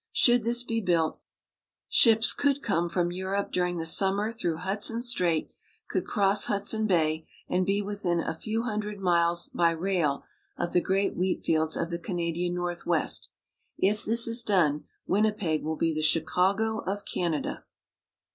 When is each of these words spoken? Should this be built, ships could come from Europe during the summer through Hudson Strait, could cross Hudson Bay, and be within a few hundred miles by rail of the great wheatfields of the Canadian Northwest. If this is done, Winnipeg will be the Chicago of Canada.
Should 0.13 0.41
this 0.43 0.63
be 0.63 0.81
built, 0.81 1.19
ships 1.87 2.33
could 2.33 2.63
come 2.63 2.89
from 2.89 3.11
Europe 3.11 3.51
during 3.51 3.77
the 3.77 3.85
summer 3.85 4.31
through 4.31 4.57
Hudson 4.57 5.03
Strait, 5.03 5.51
could 5.91 6.07
cross 6.07 6.45
Hudson 6.45 6.87
Bay, 6.87 7.27
and 7.47 7.67
be 7.67 7.83
within 7.83 8.19
a 8.19 8.33
few 8.33 8.63
hundred 8.63 8.99
miles 8.99 9.49
by 9.49 9.69
rail 9.69 10.23
of 10.57 10.73
the 10.73 10.81
great 10.81 11.13
wheatfields 11.15 11.77
of 11.77 11.91
the 11.91 11.99
Canadian 11.99 12.55
Northwest. 12.55 13.29
If 13.77 14.03
this 14.03 14.27
is 14.27 14.41
done, 14.41 14.85
Winnipeg 15.05 15.61
will 15.61 15.77
be 15.77 15.93
the 15.93 16.01
Chicago 16.01 16.79
of 16.79 17.05
Canada. 17.05 17.63